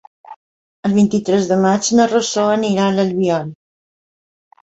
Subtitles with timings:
[0.87, 3.51] El vint-i-tres de maig na Rosó anirà a l'Albiol.